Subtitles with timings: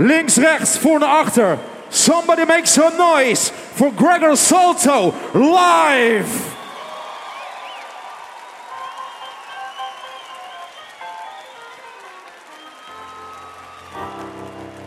[0.00, 1.58] Links, rechts, voor naar achter.
[1.88, 6.48] Somebody makes a noise for Gregor Salto live.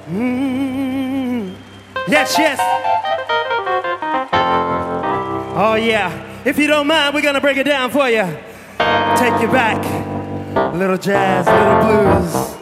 [0.08, 1.56] Mm.
[2.08, 2.60] Yes, yes.
[5.56, 6.12] Oh, yeah.
[6.44, 8.26] If you don't mind, we're going to break it down for you.
[9.16, 9.84] Take you back.
[10.74, 12.53] Little jazz, little blues.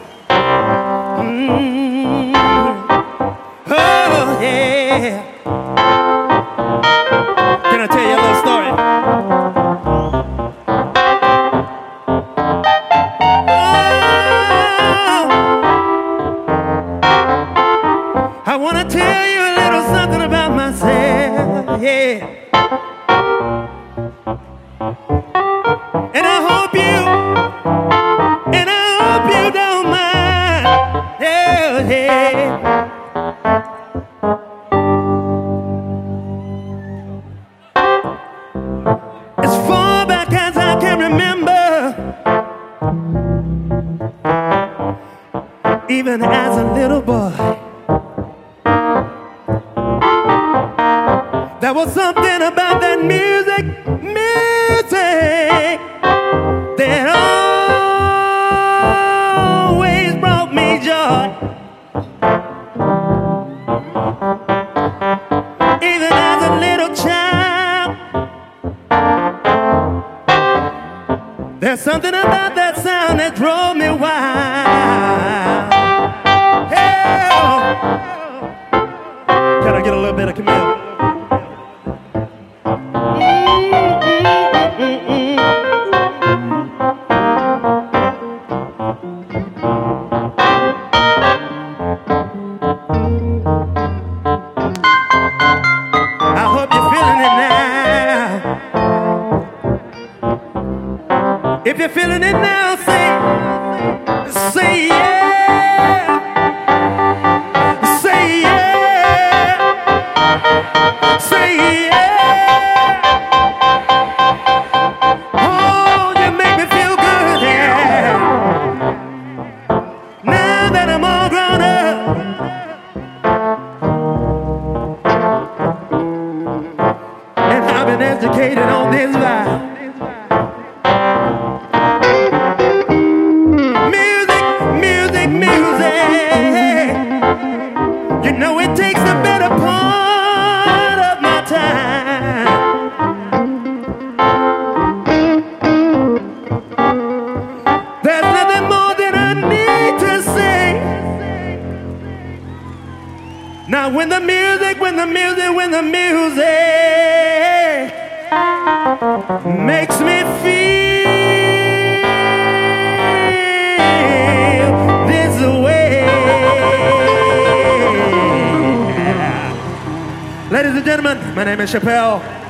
[171.72, 172.41] Chappelle.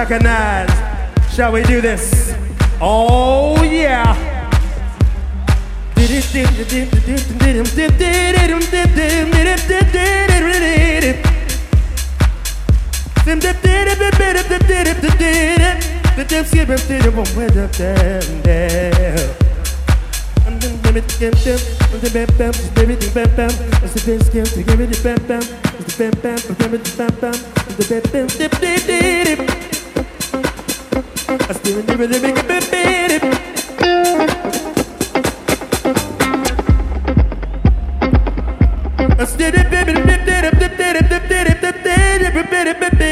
[0.00, 0.70] Recognize?
[1.30, 2.34] Shall we do this?
[2.80, 4.30] Oh, yeah.
[31.30, 32.68] Dip, dip, dip, dip, dip, dip,
[42.66, 43.09] dip, dip,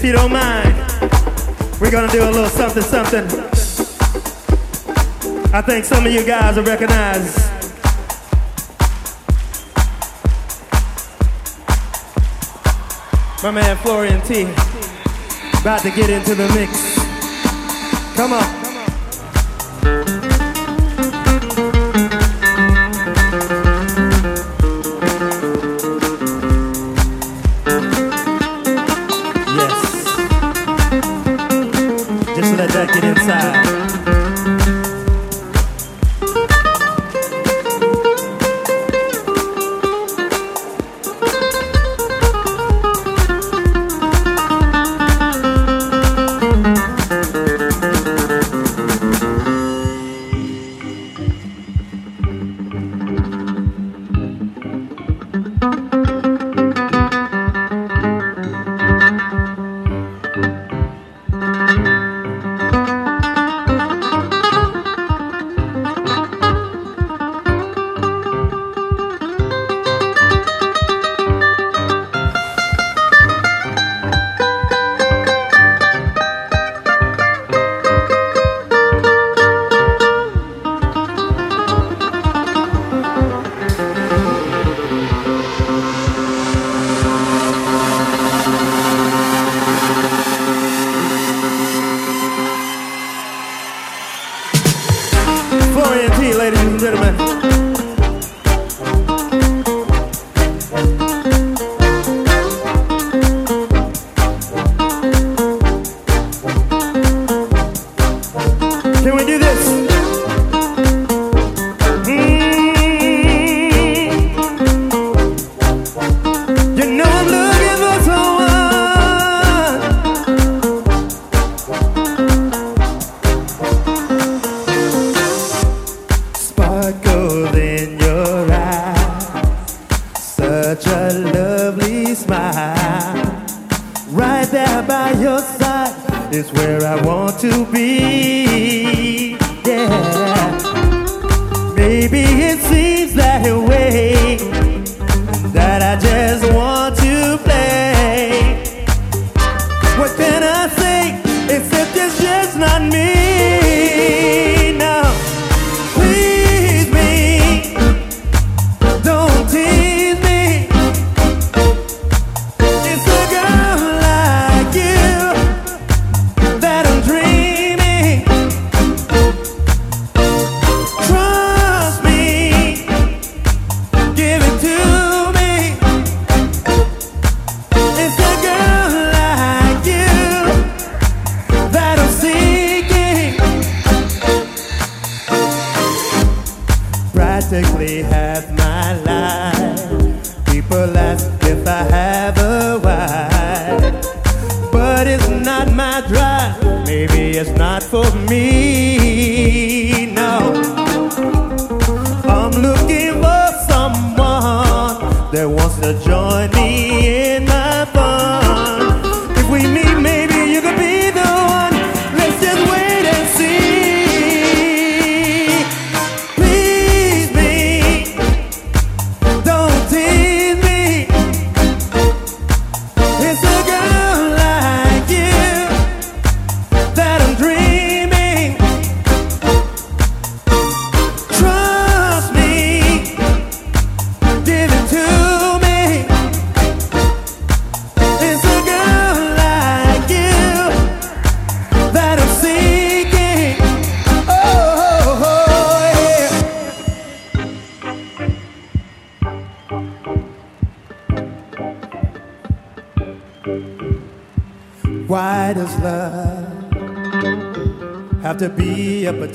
[0.00, 0.74] if you don't mind,
[1.78, 3.26] we're gonna do a little something, something.
[5.52, 7.36] I think some of you guys will recognize.
[13.42, 14.44] My man Florian T.
[15.60, 16.96] About to get into the mix.
[18.16, 18.59] Come on.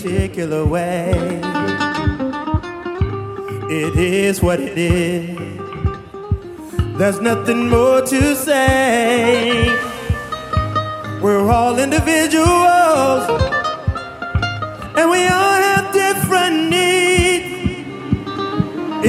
[0.06, 1.12] particular way.
[3.72, 5.36] It is what it is.
[7.00, 9.68] There's nothing more to say.
[11.24, 13.24] We're all individuals,
[14.96, 17.50] and we all have different needs.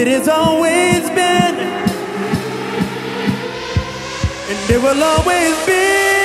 [0.01, 1.57] It has always been,
[4.51, 6.16] and it will always be.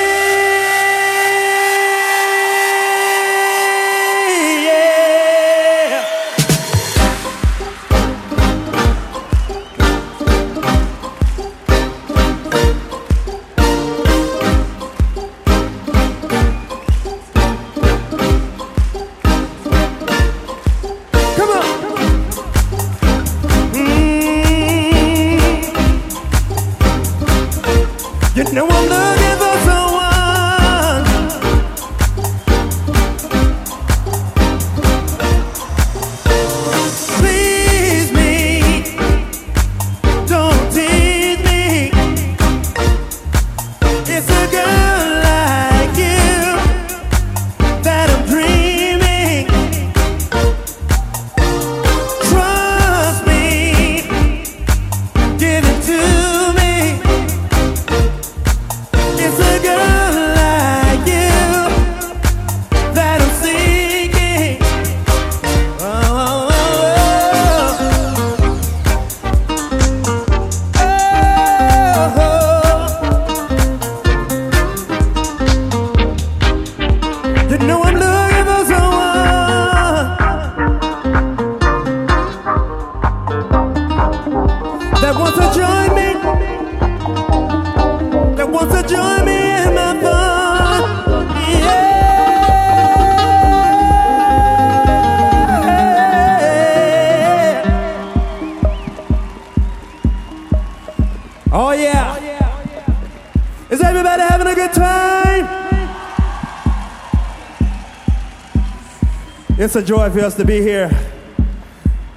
[109.71, 110.91] It's a joy for us to be here,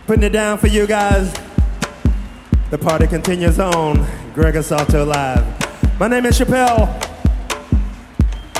[0.08, 1.32] putting it down for you guys.
[2.70, 4.04] The party continues on.
[4.34, 6.00] Gregor Salto Live.
[6.00, 6.88] My name is Chappelle.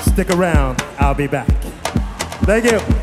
[0.02, 1.48] Stick around, I'll be back.
[2.44, 2.93] Thank you.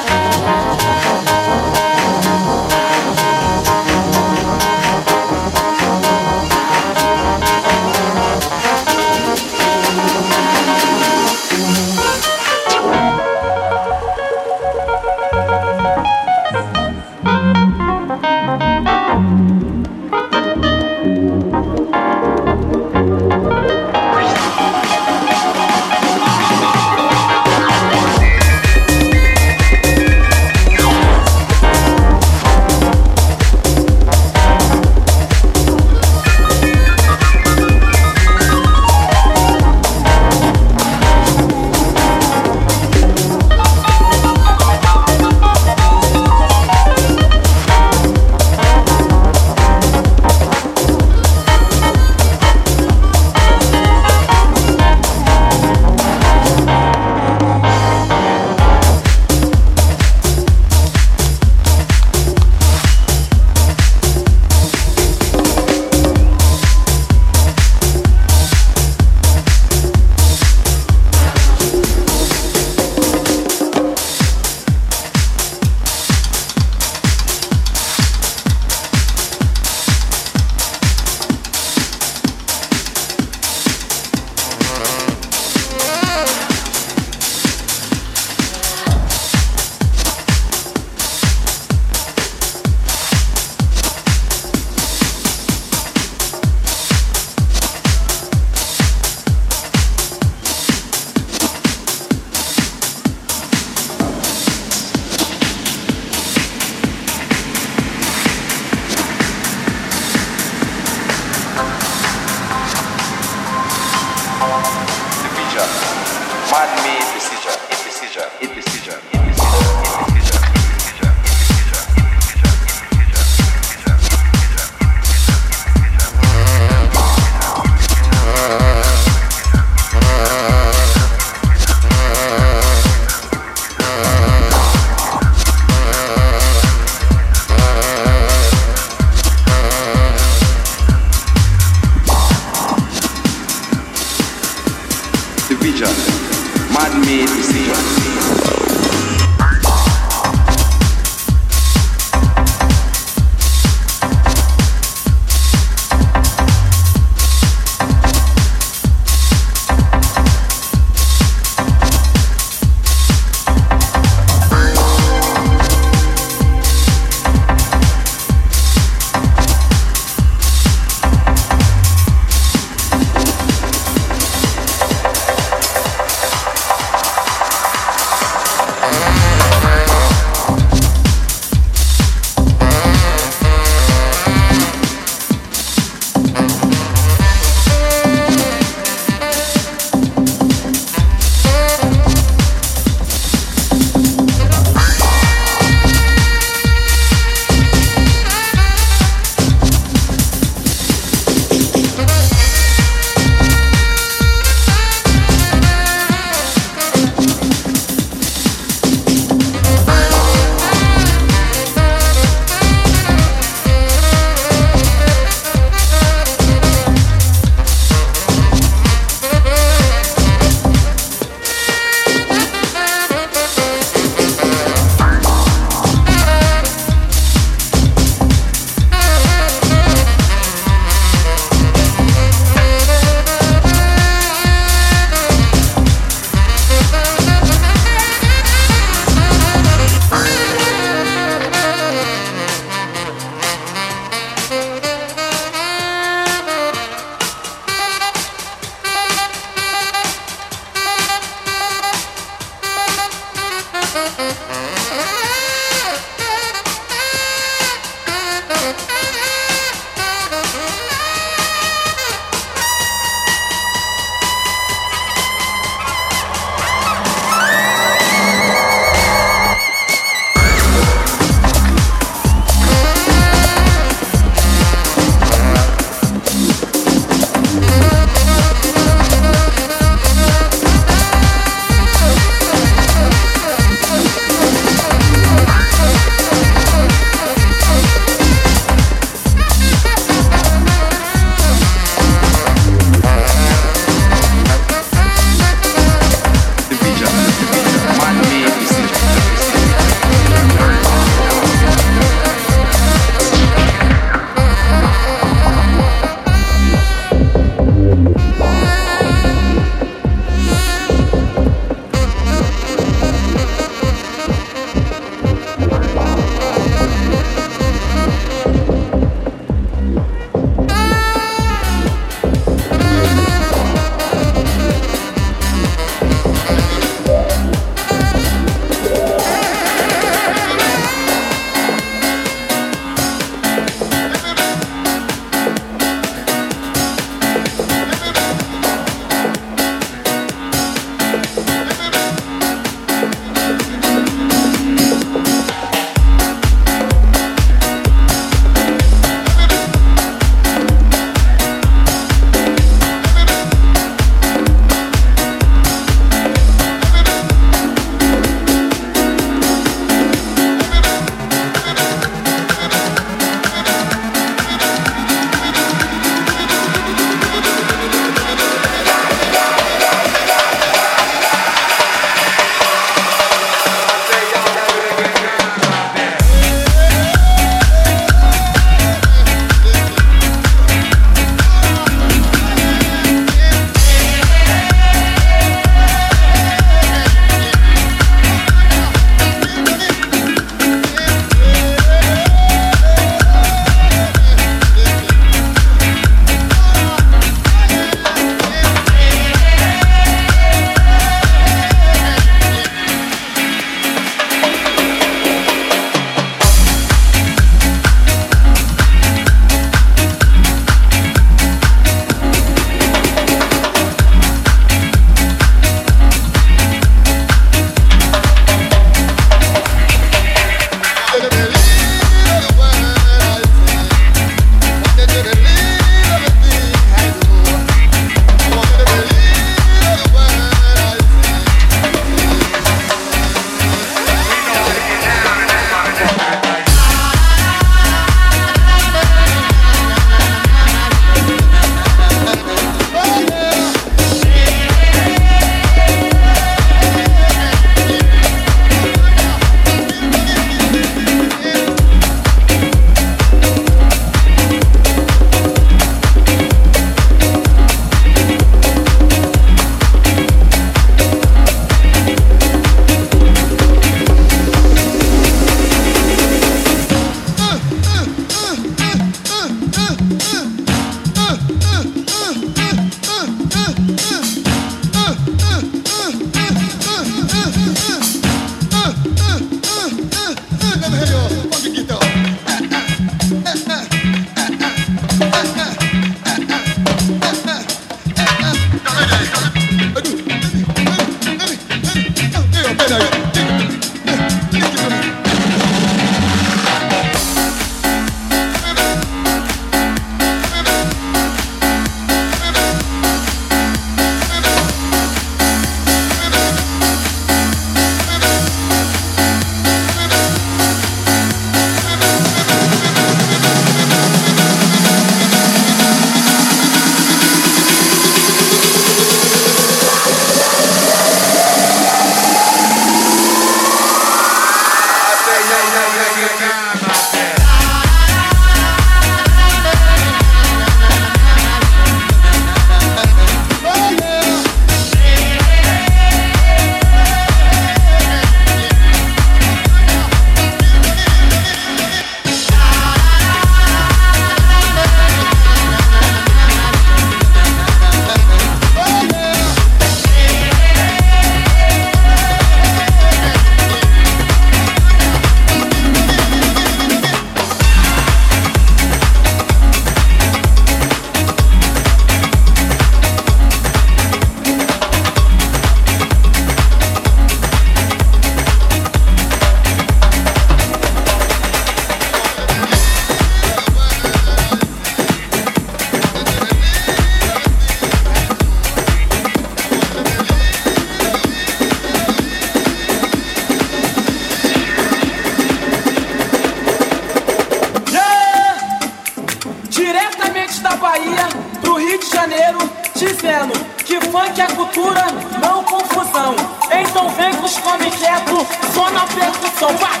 [594.56, 595.06] Cultura,
[595.40, 596.34] não confusão.
[596.70, 600.00] Então vem com os come quieto, só na percussão, vai!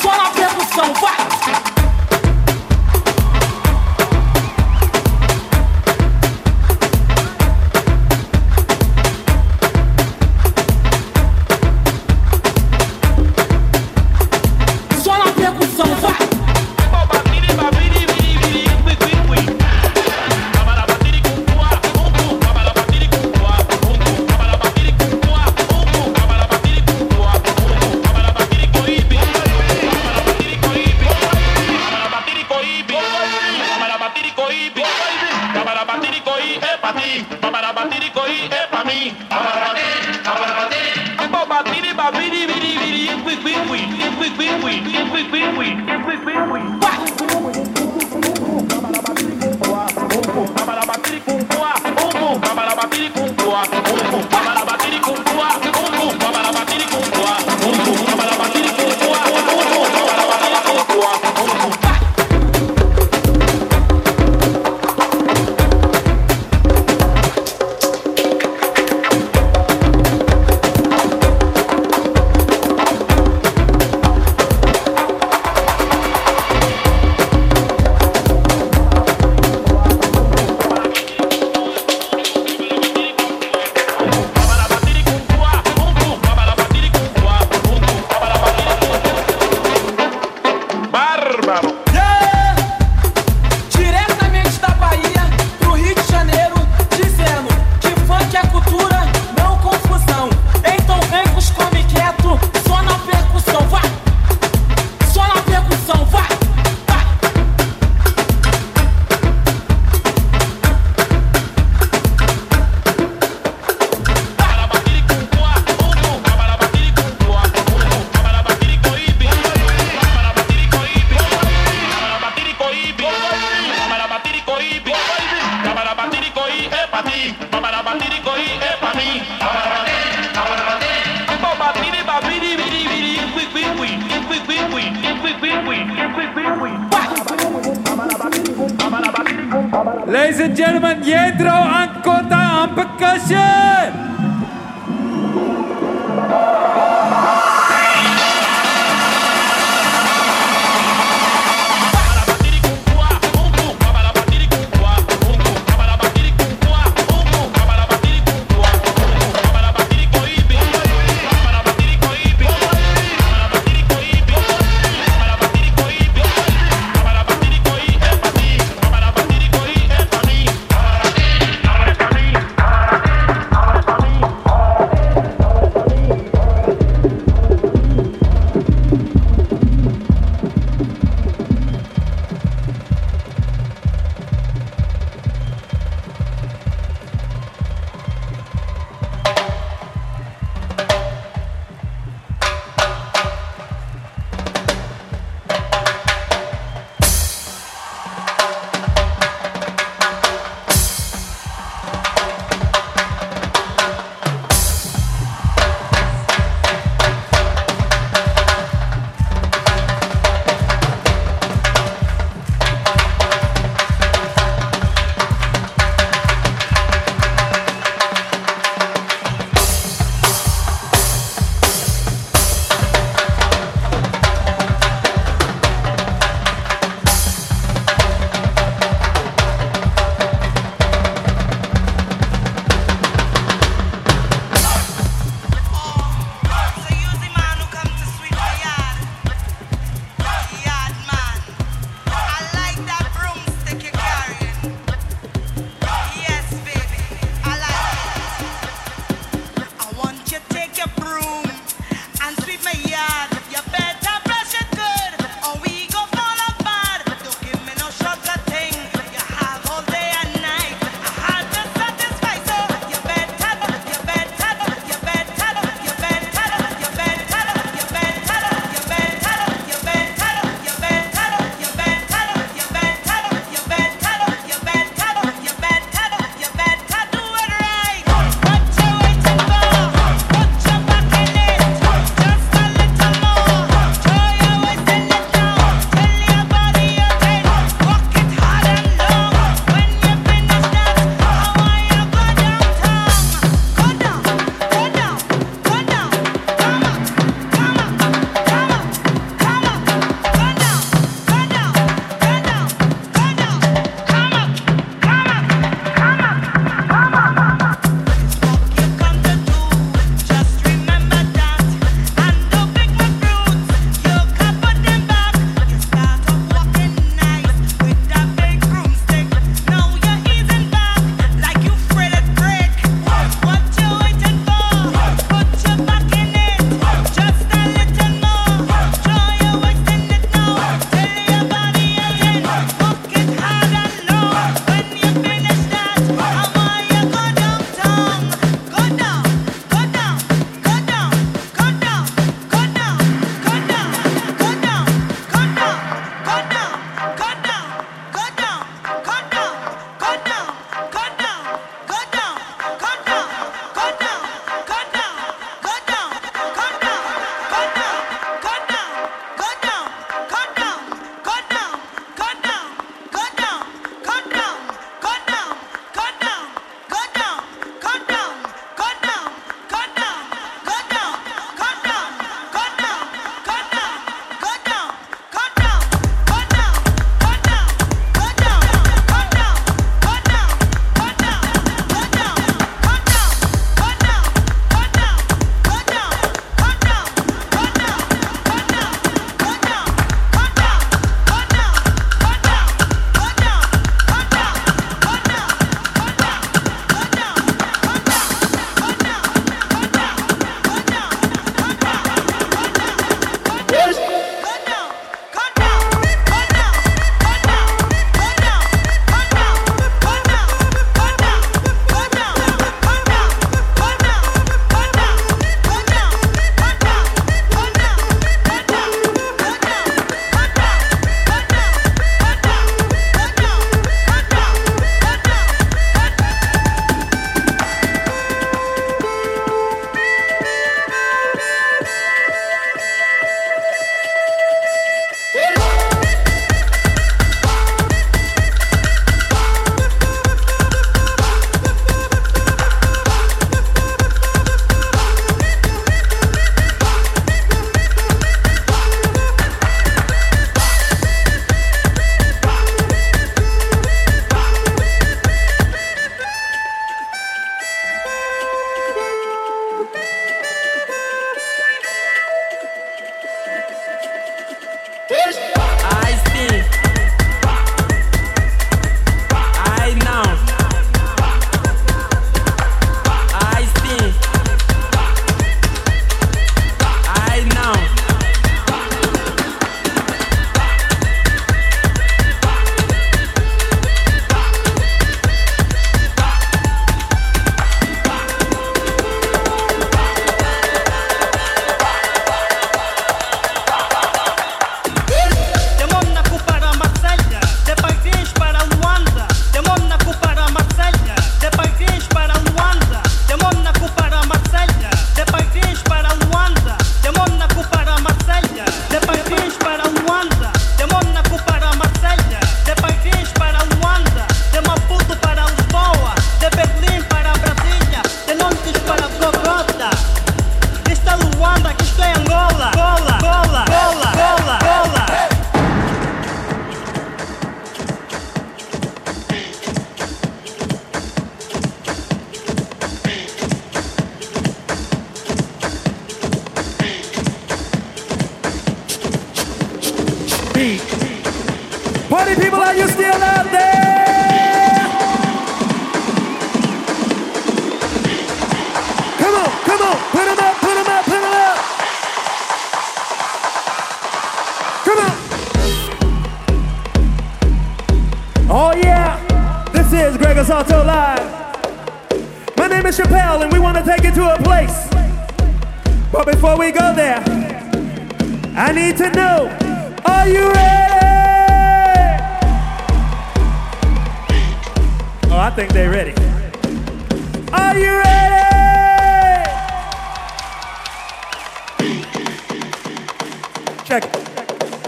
[0.00, 1.71] Só na percussão, vai!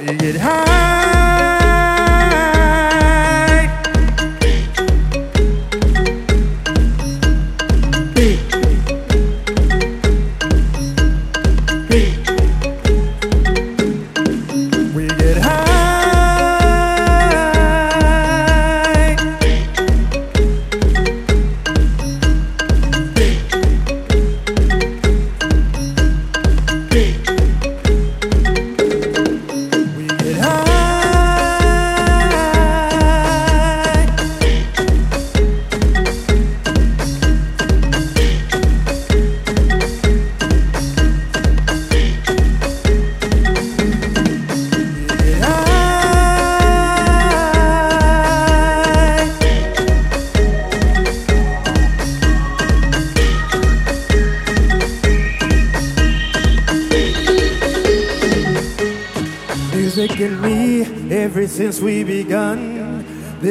[0.07, 1.24] It high.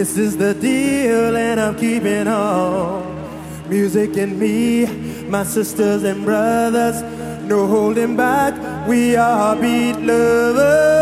[0.04, 3.70] This is the deal, and I'm keeping on.
[3.70, 4.86] Music and me,
[5.30, 7.02] my sisters and brothers,
[7.44, 8.54] no holding back.
[8.86, 10.93] We are beat lovers.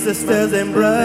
[0.00, 0.99] sisters and brothers.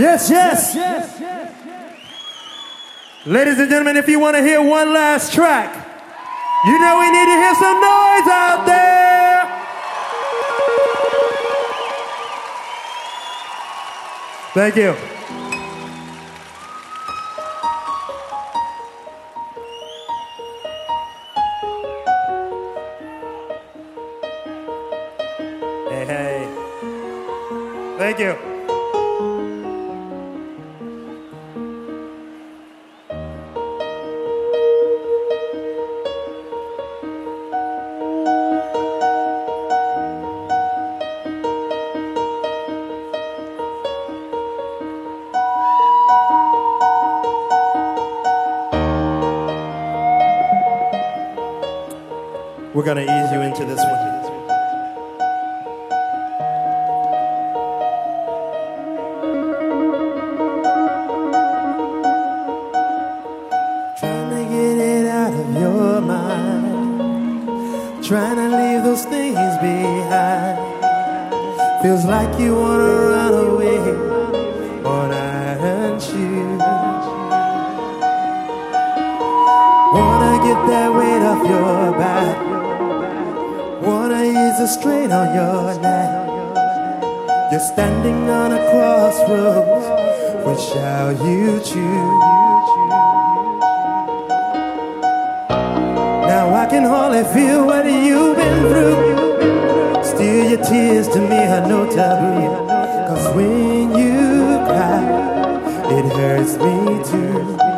[0.00, 0.74] Yes, yes.
[0.74, 1.20] Yes.
[1.20, 5.74] yes, yes Ladies and gentlemen, if you want to hear one last track,
[6.64, 9.10] you know we need to hear some noise out there.
[14.54, 15.09] Thank you.
[84.12, 86.28] A strain on your neck.
[87.50, 89.86] You're standing on a crossroads.
[90.44, 92.68] Which shall you choose?
[96.28, 100.04] Now I can hardly feel what you've been through.
[100.04, 102.66] Steal your tears to me are no taboo.
[103.08, 105.02] Cause when you cry,
[105.96, 107.69] it hurts me too.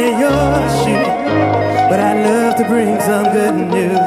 [0.00, 1.10] In your shoes.
[1.90, 3.98] But I love to bring some good news.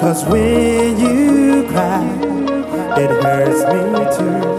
[0.00, 2.04] Cause when you cry,
[3.02, 3.82] it hurts me
[4.16, 4.49] too.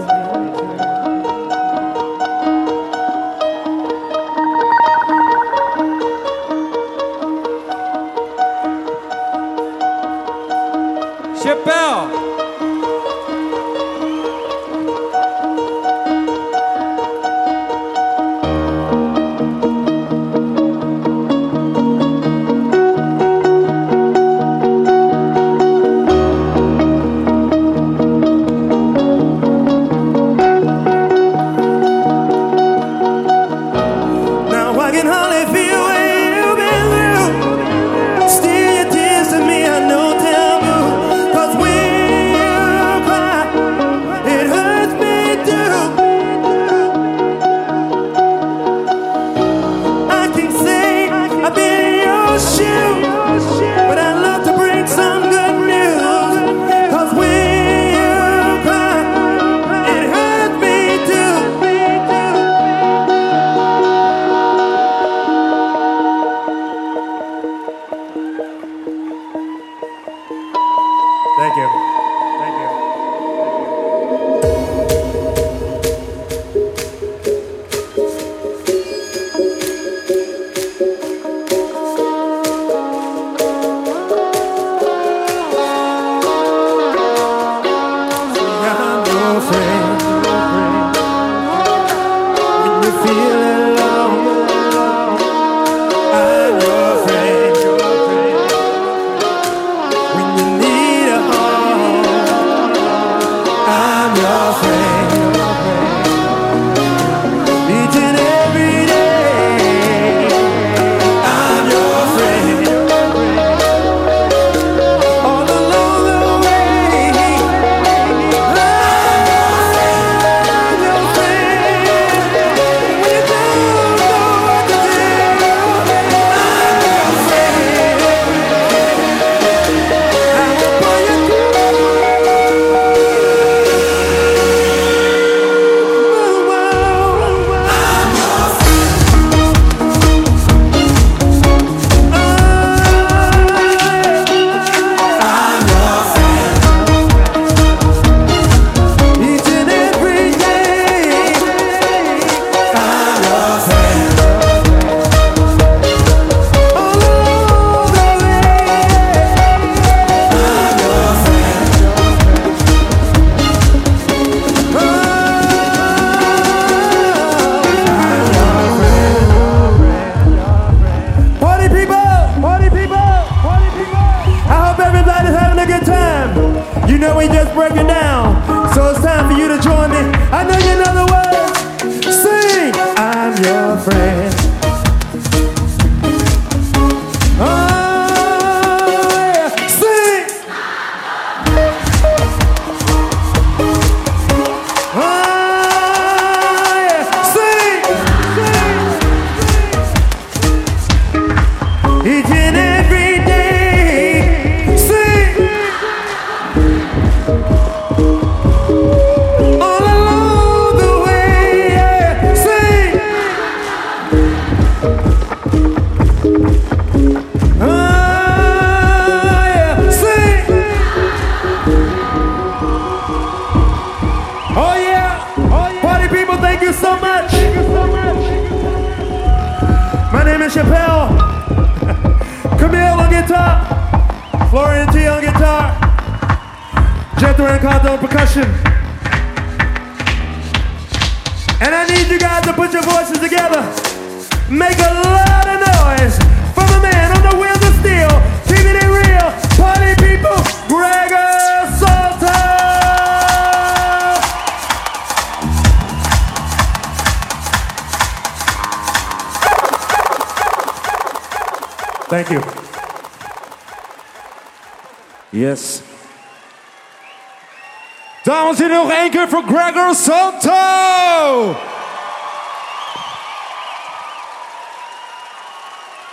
[268.82, 271.56] nog één keer voor Gregor Santo.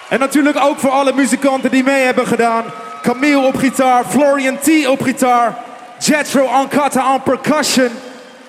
[0.09, 2.63] En natuurlijk ook voor alle muzikanten die mee hebben gedaan.
[3.01, 5.57] Camille op gitaar, Florian T op gitaar,
[5.99, 7.89] Jethro Ankata on percussion,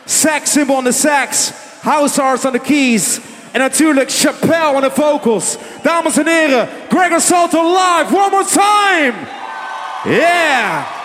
[0.05, 3.19] sax symbol on the sax, house arts on the keys.
[3.51, 5.57] En natuurlijk Chappelle on the vocals.
[5.83, 9.15] Dames en heren, Gregor Salto live, one more time!
[10.05, 10.99] Yeah!